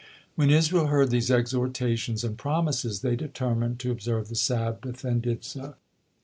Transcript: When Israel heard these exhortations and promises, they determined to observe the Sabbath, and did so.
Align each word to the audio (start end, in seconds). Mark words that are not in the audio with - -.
When 0.33 0.49
Israel 0.49 0.87
heard 0.87 1.11
these 1.11 1.29
exhortations 1.29 2.23
and 2.23 2.35
promises, 2.35 3.01
they 3.01 3.15
determined 3.15 3.77
to 3.81 3.91
observe 3.91 4.29
the 4.29 4.35
Sabbath, 4.35 5.05
and 5.05 5.21
did 5.21 5.43
so. 5.43 5.75